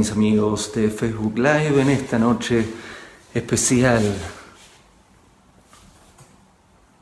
[0.00, 2.66] mis amigos de Facebook Live en esta noche
[3.34, 4.02] especial.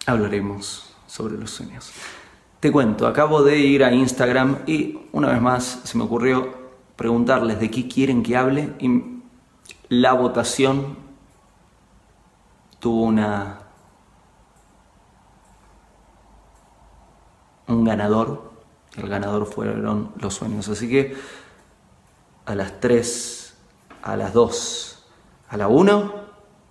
[0.04, 1.92] Hablaremos sobre los sueños.
[2.58, 6.52] Te cuento, acabo de ir a Instagram y una vez más se me ocurrió
[6.96, 9.20] preguntarles de qué quieren que hable y
[9.88, 10.96] la votación
[12.80, 13.60] tuvo una
[17.68, 18.50] un ganador.
[18.96, 20.68] El ganador fueron los sueños.
[20.68, 21.14] Así que
[22.48, 23.54] a las 3,
[24.02, 25.04] a las 2,
[25.50, 26.14] a la 1,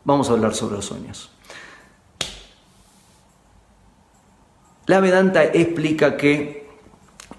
[0.06, 1.30] vamos a hablar sobre los sueños.
[4.88, 6.68] La Vedanta explica que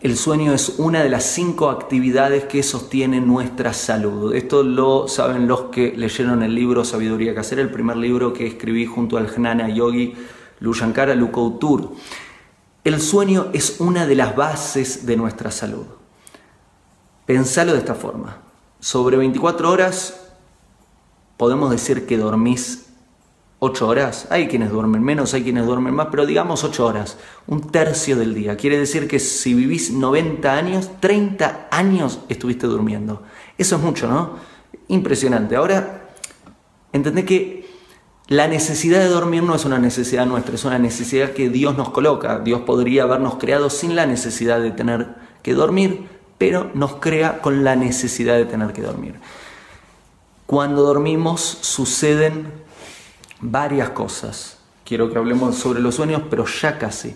[0.01, 4.33] el sueño es una de las cinco actividades que sostienen nuestra salud.
[4.33, 8.87] Esto lo saben los que leyeron el libro Sabiduría Casera, el primer libro que escribí
[8.87, 10.15] junto al Jnana Yogi
[10.61, 11.95] Lushankara Lukautur.
[12.85, 15.98] El sueño es una de las bases de nuestra salud.
[17.29, 18.39] Pensalo de esta forma.
[18.81, 20.31] Sobre 24 horas
[21.37, 22.87] podemos decir que dormís
[23.59, 24.27] 8 horas.
[24.31, 28.33] Hay quienes duermen menos, hay quienes duermen más, pero digamos 8 horas, un tercio del
[28.33, 28.57] día.
[28.57, 33.23] Quiere decir que si vivís 90 años, 30 años estuviste durmiendo.
[33.59, 34.37] Eso es mucho, ¿no?
[34.89, 35.55] Impresionante.
[35.55, 36.09] Ahora,
[36.95, 37.69] entendé que
[38.29, 41.91] la necesidad de dormir no es una necesidad nuestra, es una necesidad que Dios nos
[41.91, 42.39] coloca.
[42.39, 47.65] Dios podría habernos creado sin la necesidad de tener que dormir, pero nos crea con
[47.65, 49.21] la necesidad de tener que dormir.
[50.47, 52.51] Cuando dormimos suceden
[53.41, 54.59] varias cosas.
[54.85, 57.15] Quiero que hablemos sobre los sueños, pero ya casi.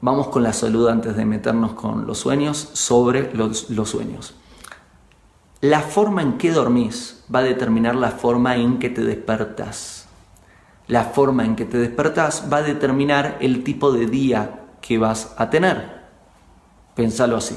[0.00, 4.34] Vamos con la salud antes de meternos con los sueños, sobre los, sueños.
[5.60, 10.06] La forma en que dormís va a determinar la forma en que te despertás.
[10.86, 15.34] La forma en que te despertás va a determinar el tipo de día que vas
[15.36, 15.97] a tener.
[16.98, 17.56] Pensalo así.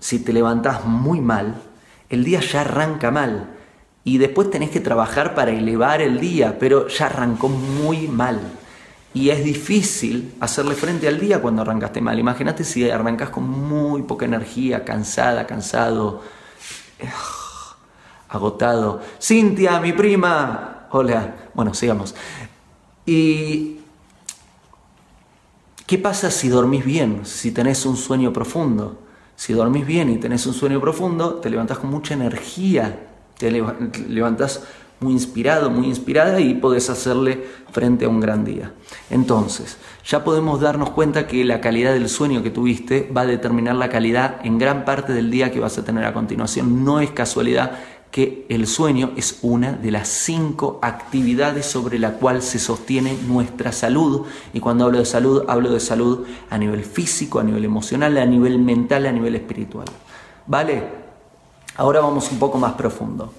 [0.00, 1.62] Si te levantás muy mal,
[2.08, 3.54] el día ya arranca mal
[4.02, 8.40] y después tenés que trabajar para elevar el día, pero ya arrancó muy mal.
[9.14, 12.18] Y es difícil hacerle frente al día cuando arrancaste mal.
[12.18, 16.22] Imagínate si arrancas con muy poca energía, cansada, cansado,
[18.28, 19.00] agotado.
[19.20, 20.88] Cintia, mi prima.
[20.90, 21.34] Hola.
[21.54, 22.16] Bueno, sigamos.
[23.06, 23.81] ¿Y
[25.92, 27.20] qué pasa si dormís bien?
[27.24, 28.98] Si tenés un sueño profundo.
[29.36, 33.08] Si dormís bien y tenés un sueño profundo, te levantás con mucha energía.
[33.36, 34.62] Te levantás
[35.00, 38.72] muy inspirado, muy inspirada y podés hacerle frente a un gran día.
[39.10, 43.74] Entonces, ya podemos darnos cuenta que la calidad del sueño que tuviste va a determinar
[43.74, 46.86] la calidad en gran parte del día que vas a tener a continuación.
[46.86, 47.80] No es casualidad
[48.12, 53.72] que el sueño es una de las cinco actividades sobre la cual se sostiene nuestra
[53.72, 54.26] salud.
[54.52, 58.26] Y cuando hablo de salud, hablo de salud a nivel físico, a nivel emocional, a
[58.26, 59.86] nivel mental, a nivel espiritual.
[60.46, 60.86] ¿Vale?
[61.76, 63.32] Ahora vamos un poco más profundo.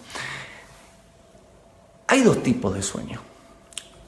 [2.07, 3.19] Hay dos tipos de sueño.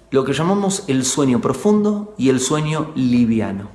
[0.09, 3.69] Lo que llamamos el sueño profundo y el sueño liviano.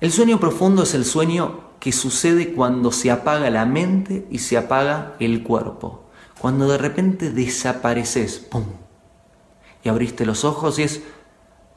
[0.00, 4.56] El sueño profundo es el sueño que sucede cuando se apaga la mente y se
[4.56, 6.04] apaga el cuerpo.
[6.38, 8.66] Cuando de repente desapareces, ¡pum!
[9.82, 11.02] Y abriste los ojos y es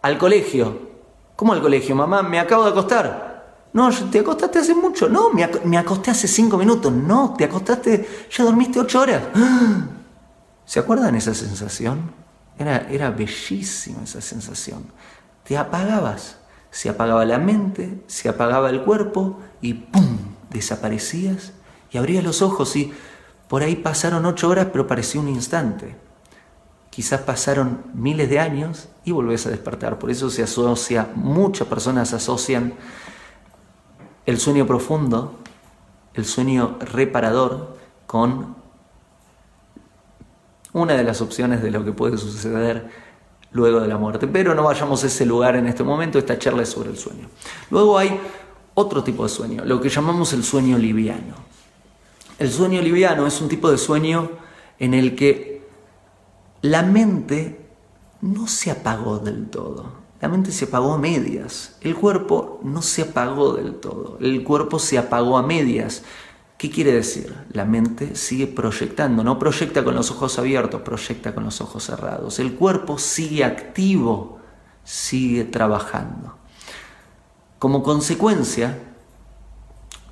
[0.04, 0.92] al colegio.
[1.36, 2.22] ¿Cómo al colegio, mamá?
[2.22, 3.64] Me acabo de acostar.
[3.74, 5.10] No, te acostaste hace mucho.
[5.10, 6.94] No, me, me acosté hace cinco minutos.
[6.94, 9.24] No, te acostaste, ya dormiste ocho horas.
[10.66, 12.12] ¿Se acuerdan esa sensación?
[12.60, 14.86] Era, era bellísima esa sensación.
[15.44, 16.38] Te apagabas.
[16.76, 20.18] Se apagaba la mente, se apagaba el cuerpo y ¡pum!
[20.50, 21.54] desaparecías
[21.90, 22.92] y abrías los ojos y
[23.48, 25.96] por ahí pasaron ocho horas pero parecía un instante.
[26.90, 30.00] Quizás pasaron miles de años y volvés a despertar.
[30.00, 32.74] Por eso se asocia, muchas personas asocian
[34.26, 35.40] el sueño profundo,
[36.14, 38.54] el sueño reparador con
[40.74, 43.05] una de las opciones de lo que puede suceder
[43.56, 44.28] luego de la muerte.
[44.28, 47.30] Pero no vayamos a ese lugar en este momento, esta charla es sobre el sueño.
[47.72, 48.20] Luego hay
[48.74, 51.34] otro tipo de sueño, lo que llamamos el sueño liviano.
[52.38, 54.30] El sueño liviano es un tipo de sueño
[54.78, 55.66] en el que
[56.62, 57.66] la mente
[58.22, 60.04] no se apagó del todo.
[60.20, 61.78] La mente se apagó a medias.
[61.80, 64.18] El cuerpo no se apagó del todo.
[64.20, 66.04] El cuerpo se apagó a medias.
[66.58, 67.36] ¿Qué quiere decir?
[67.52, 72.40] La mente sigue proyectando, no proyecta con los ojos abiertos, proyecta con los ojos cerrados.
[72.40, 74.40] El cuerpo sigue activo,
[74.84, 76.38] sigue trabajando.
[77.60, 78.80] Como consecuencia,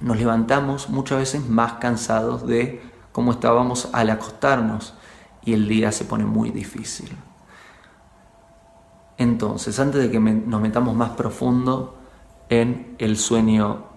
[0.01, 2.81] nos levantamos muchas veces más cansados de
[3.13, 4.95] cómo estábamos al acostarnos
[5.45, 7.15] y el día se pone muy difícil.
[9.17, 11.97] Entonces, antes de que nos metamos más profundo
[12.49, 13.92] en el sueño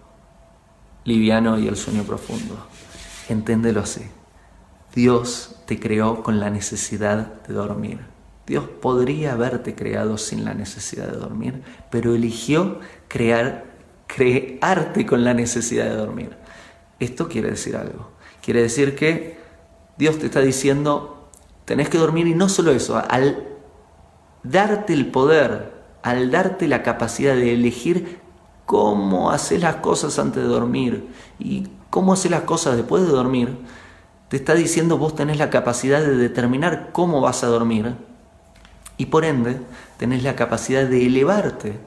[1.07, 2.67] liviano y el sueño profundo.
[3.29, 4.03] Enténdelo así.
[4.95, 8.01] Dios te creó con la necesidad de dormir.
[8.47, 13.65] Dios podría haberte creado sin la necesidad de dormir, pero eligió crear,
[14.07, 16.37] crearte con la necesidad de dormir.
[17.01, 18.11] Esto quiere decir algo.
[18.43, 19.39] Quiere decir que
[19.99, 21.31] Dios te está diciendo,
[21.65, 23.49] tenés que dormir y no solo eso, al
[24.45, 28.21] darte el poder, al darte la capacidad de elegir
[28.67, 31.09] cómo hacer las cosas antes de dormir
[31.39, 33.57] y cómo hacer las cosas después de dormir,
[34.29, 37.95] te está diciendo vos tenés la capacidad de determinar cómo vas a dormir
[38.99, 39.61] y por ende
[39.99, 41.79] tenés la capacidad de elevarte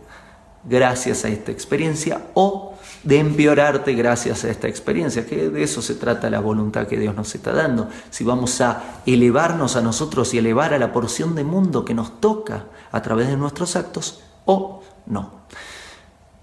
[0.63, 2.73] gracias a esta experiencia o
[3.03, 7.15] de empeorarte gracias a esta experiencia, que de eso se trata la voluntad que Dios
[7.15, 7.87] nos está dando.
[8.09, 12.19] Si vamos a elevarnos a nosotros y elevar a la porción de mundo que nos
[12.19, 15.39] toca a través de nuestros actos o no.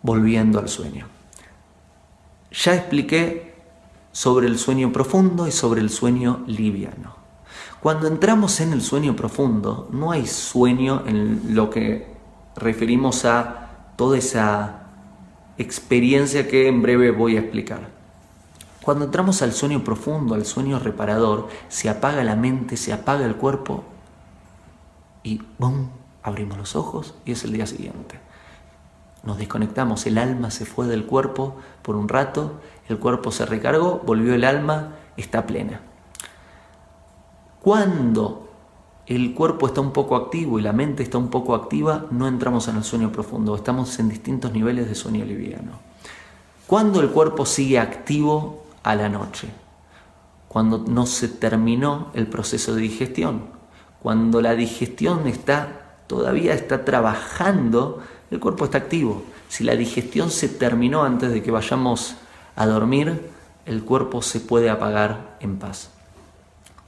[0.06, 1.08] Volviendo al sueño.
[2.52, 3.56] Ya expliqué
[4.12, 7.16] sobre el sueño profundo y sobre el sueño liviano.
[7.82, 12.06] Cuando entramos en el sueño profundo, no hay sueño en lo que
[12.54, 14.84] referimos a toda esa
[15.58, 17.90] experiencia que en breve voy a explicar.
[18.82, 23.34] Cuando entramos al sueño profundo, al sueño reparador, se apaga la mente, se apaga el
[23.34, 23.82] cuerpo
[25.24, 25.88] y ¡bum!
[26.22, 28.25] abrimos los ojos y es el día siguiente.
[29.24, 34.02] Nos desconectamos, el alma se fue del cuerpo por un rato el cuerpo se recargó,
[34.04, 35.80] volvió el alma, está plena.
[37.60, 38.48] Cuando
[39.06, 42.68] el cuerpo está un poco activo y la mente está un poco activa, no entramos
[42.68, 45.72] en el sueño profundo, estamos en distintos niveles de sueño liviano.
[46.66, 49.48] Cuando el cuerpo sigue activo a la noche,
[50.48, 53.46] cuando no se terminó el proceso de digestión,
[54.00, 59.22] cuando la digestión está todavía está trabajando, el cuerpo está activo.
[59.48, 62.16] Si la digestión se terminó antes de que vayamos
[62.56, 63.30] a dormir,
[63.66, 65.90] el cuerpo se puede apagar en paz.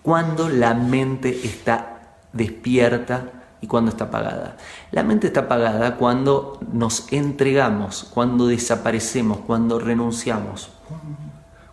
[0.02, 4.56] Cuando la mente está despierta y cuando está apagada.
[4.93, 10.70] La mente está apagada cuando nos entregamos, cuando desaparecemos, cuando renunciamos,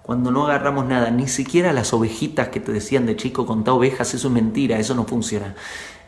[0.01, 4.13] cuando no agarramos nada, ni siquiera las ovejitas que te decían de chico, contá ovejas,
[4.13, 5.55] eso es mentira, eso no funciona.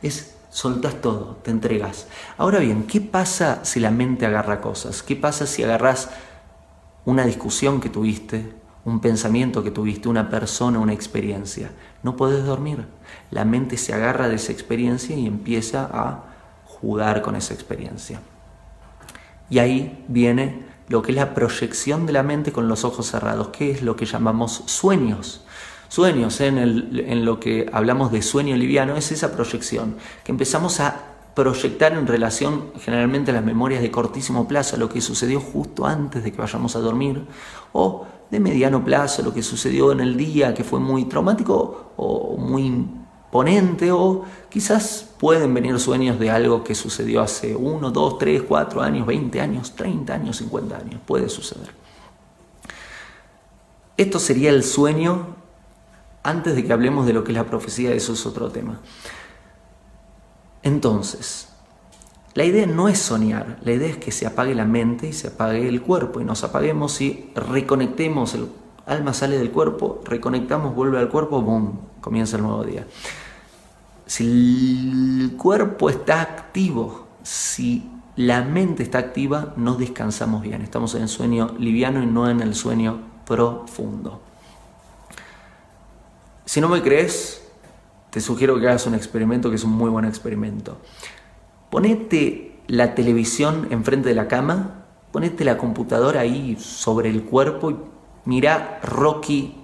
[0.01, 2.07] Es soltas todo, te entregas.
[2.37, 5.03] Ahora bien, ¿qué pasa si la mente agarra cosas?
[5.03, 6.09] ¿Qué pasa si agarras
[7.07, 8.53] una discusión que tuviste,
[8.87, 11.71] un pensamiento que tuviste, una persona, una experiencia.
[12.03, 12.85] No puedes dormir.
[13.31, 16.23] La mente se agarra de esa experiencia y empieza a
[16.65, 18.21] jugar con esa experiencia.
[19.49, 23.49] Y ahí viene lo que es la proyección de la mente con los ojos cerrados,
[23.49, 25.45] que es lo que llamamos sueños.
[25.89, 31.17] Sueños, en, en lo que hablamos de sueño liviano, es esa proyección, que empezamos a
[31.37, 36.23] proyectar en relación generalmente a las memorias de cortísimo plazo, lo que sucedió justo antes
[36.23, 37.21] de que vayamos a dormir,
[37.73, 42.37] o de mediano plazo, lo que sucedió en el día que fue muy traumático o
[42.37, 48.41] muy imponente, o quizás pueden venir sueños de algo que sucedió hace 1, 2, 3,
[48.41, 51.69] 4 años, 20 años, 30 años, 50 años, puede suceder.
[53.95, 55.35] Esto sería el sueño
[56.27, 58.81] antes de que hablemos de lo que es la profecía, eso es otro tema.
[60.61, 61.47] Entonces,
[62.33, 65.29] la idea no es soñar, la idea es que se apague la mente y se
[65.29, 68.49] apague el cuerpo y nos apaguemos y reconectemos, el
[68.85, 71.79] alma sale del cuerpo, reconectamos, vuelve al cuerpo, ¡boom!
[72.01, 72.85] Comienza el nuevo día.
[74.05, 74.25] Si
[75.23, 81.09] el cuerpo está activo, si la mente está activa, no descansamos bien, estamos en el
[81.09, 84.27] sueño liviano y no en el sueño profundo.
[86.47, 87.41] Si no me crees,
[88.09, 90.77] te sugiero que hagas un experimento que es un muy buen experimento.
[91.69, 97.75] Ponete la televisión enfrente de la cama, ponete la computadora ahí sobre el cuerpo y
[98.23, 99.57] mira Rocky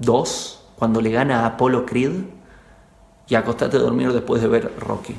[0.00, 2.12] 2 cuando le gana a Apollo Creed
[3.26, 5.16] y acostate a dormir después de ver Rocky.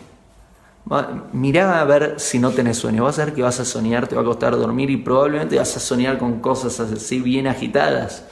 [1.32, 3.06] Mirá a ver si no tenés sueño.
[3.06, 5.76] Vas a ver que vas a soñar, te va a costar dormir y probablemente vas
[5.76, 8.26] a soñar con cosas así bien agitadas.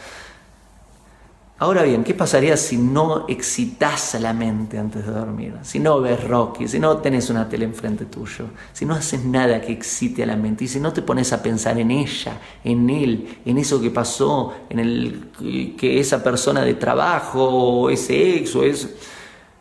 [1.62, 5.54] Ahora bien, ¿qué pasaría si no excitas a la mente antes de dormir?
[5.62, 9.62] Si no ves Rocky, si no tenés una tele enfrente tuyo, si no haces nada
[9.62, 12.90] que excite a la mente y si no te pones a pensar en ella, en
[12.90, 15.30] él, en eso que pasó, en el
[15.78, 18.90] que esa persona de trabajo, ese ex o eso,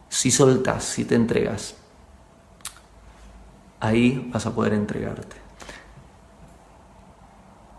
[0.08, 1.74] si soltas, si te entregas,
[3.78, 5.36] ahí vas a poder entregarte.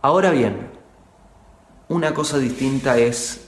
[0.03, 0.69] Ahora bien,
[1.89, 3.47] una cosa distinta es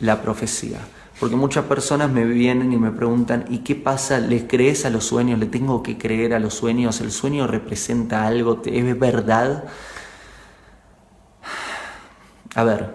[0.00, 0.80] la profecía.
[1.18, 4.18] Porque muchas personas me vienen y me preguntan, ¿y qué pasa?
[4.18, 5.38] ¿Le crees a los sueños?
[5.38, 7.00] ¿Le tengo que creer a los sueños?
[7.00, 8.62] ¿El sueño representa algo?
[8.64, 9.64] ¿Es verdad?
[12.54, 12.94] a ver,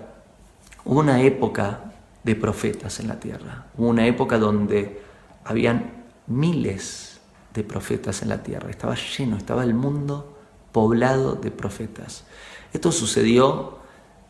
[0.83, 1.93] hubo una época
[2.23, 5.01] de profetas en la tierra, hubo una época donde
[5.43, 7.19] habían miles
[7.53, 10.37] de profetas en la tierra, estaba lleno, estaba el mundo
[10.71, 12.25] poblado de profetas.
[12.73, 13.77] Esto sucedió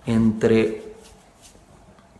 [0.06, 0.95] entre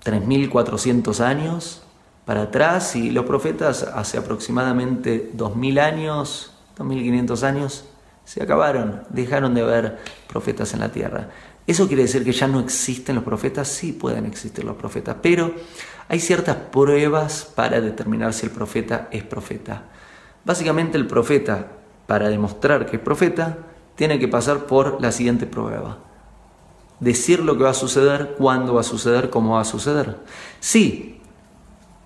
[0.06, 1.82] 3.400 años
[2.26, 7.86] para atrás y los profetas hace aproximadamente 2.000 años, 2.500 años,
[8.24, 11.30] se acabaron, dejaron de haber profetas en la tierra.
[11.68, 13.68] ¿Eso quiere decir que ya no existen los profetas?
[13.68, 15.54] Sí pueden existir los profetas, pero
[16.08, 19.84] hay ciertas pruebas para determinar si el profeta es profeta.
[20.44, 21.68] Básicamente el profeta,
[22.06, 23.58] para demostrar que es profeta,
[23.96, 25.98] tiene que pasar por la siguiente prueba.
[27.00, 30.18] Decir lo que va a suceder, cuándo va a suceder, cómo va a suceder.
[30.60, 31.16] Sí,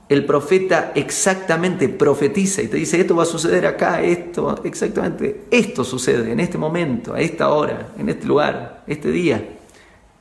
[0.09, 5.83] el profeta exactamente profetiza y te dice, esto va a suceder acá, esto, exactamente, esto
[5.83, 9.57] sucede en este momento, a esta hora, en este lugar, este día.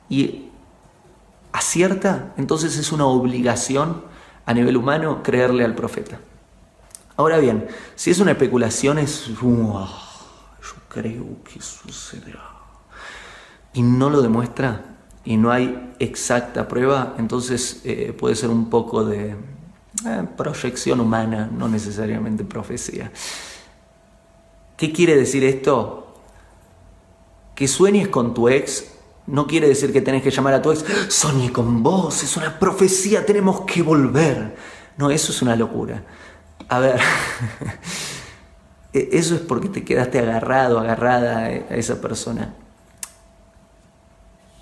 [0.07, 0.49] Y
[1.51, 4.03] acierta, entonces es una obligación
[4.45, 6.19] a nivel humano creerle al profeta.
[7.17, 9.87] Ahora bien, si es una especulación es, yo
[10.87, 12.58] creo que sucederá.
[13.73, 14.85] Y no lo demuestra
[15.23, 19.35] y no hay exacta prueba, entonces eh, puede ser un poco de,
[20.05, 23.11] eh, proyección humana, no necesariamente profecía.
[24.77, 26.15] ¿Qué quiere decir esto?
[27.53, 28.93] Que sueñes con tu ex
[29.27, 32.57] no quiere decir que tenés que llamar a tu ex, soñé con vos, es una
[32.57, 34.55] profecía, tenemos que volver.
[34.97, 36.03] No, eso es una locura.
[36.67, 36.99] A ver,
[38.93, 42.55] e-, eso es porque te quedaste agarrado, agarrada a esa persona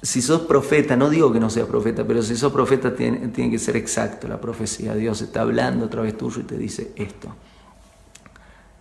[0.01, 3.51] si sos profeta, no digo que no seas profeta, pero si sos profeta tiene, tiene,
[3.51, 4.93] que ser exacto la profecía.
[4.93, 7.35] Dios está hablando a través tuyo y te dice esto.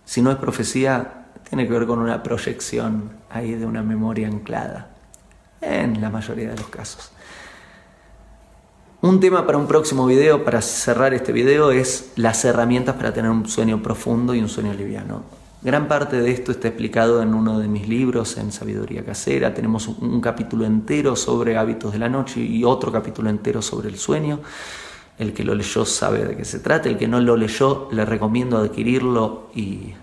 [0.05, 4.95] Si no es profecía, tiene que ver con una proyección ahí de una memoria anclada,
[5.61, 7.11] en la mayoría de los casos.
[9.01, 13.29] Un tema para un próximo video, para cerrar este video, es las herramientas para tener
[13.29, 15.23] un sueño profundo y un sueño liviano.
[15.67, 19.53] Gran parte de esto está explicado en uno de mis libros, en Sabiduría Casera.
[19.53, 23.97] Tenemos un, capítulo entero sobre hábitos de la noche y otro capítulo entero sobre el
[23.97, 24.39] sueño.
[25.19, 26.87] El que lo leyó sabe de qué se trata.
[26.87, 29.93] El que no lo leyó, le recomiendo adquirirlo y,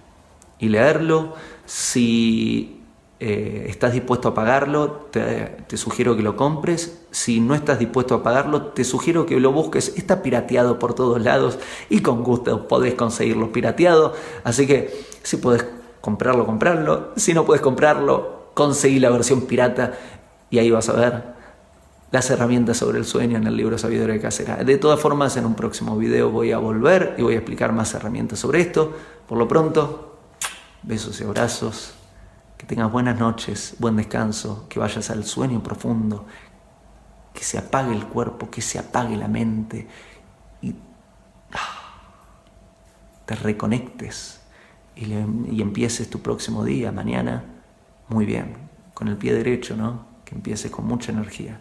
[0.60, 1.32] leerlo.
[1.64, 2.82] Si
[3.18, 7.03] eh, estás dispuesto a pagarlo, te, te, sugiero que lo compres.
[7.14, 9.92] Si no estás dispuesto a pagarlo, te sugiero que lo busques.
[9.96, 14.14] Está pirateado por todos lados y con gusto podés conseguirlo pirateado.
[14.42, 15.64] Así que si puedes
[16.00, 17.12] comprarlo, comprarlo.
[17.14, 19.92] Si no puedes comprarlo, conseguí la versión pirata
[20.50, 21.22] y ahí vas a ver
[22.10, 24.64] las herramientas sobre el sueño en el libro Sabiduría Casera.
[24.64, 27.94] De todas formas, en un próximo video voy a volver y voy a explicar más
[27.94, 28.92] herramientas sobre esto.
[29.28, 30.16] Por lo pronto,
[30.82, 31.94] besos y abrazos.
[32.58, 36.24] Que tengas buenas noches, buen descanso, que vayas al sueño profundo,
[37.34, 39.86] que se apague el cuerpo, que se apague la mente
[40.62, 40.74] y
[41.52, 41.98] ah,
[43.26, 44.40] te reconectes
[44.96, 45.12] y,
[45.60, 47.44] empieces tu próximo día, mañana,
[48.08, 48.54] muy bien,
[48.94, 50.06] con el pie derecho, ¿no?
[50.24, 51.58] Que empieces con mucha energía.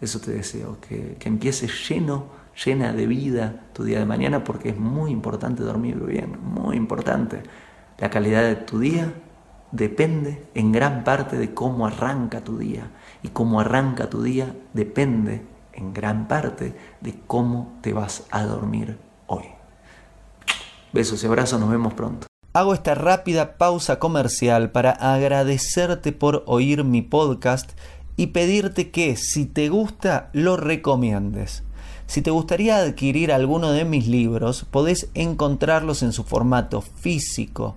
[0.00, 2.26] Eso te deseo, que, que empieces lleno,
[2.64, 7.42] llena de vida tu día de mañana, porque es muy importante dormir bien, muy importante.
[7.98, 9.12] La calidad de tu día
[9.72, 12.90] depende en gran parte de cómo arranca tu día.
[13.22, 18.98] Y cómo arranca tu día depende en gran parte de cómo te vas a dormir
[19.26, 19.44] hoy.
[20.92, 22.26] Besos y abrazos, nos vemos pronto.
[22.52, 27.72] Hago esta rápida pausa comercial para agradecerte por oír mi podcast
[28.16, 31.62] y pedirte que si te gusta lo recomiendes.
[32.06, 37.76] Si te gustaría adquirir alguno de mis libros, podés encontrarlos en su formato físico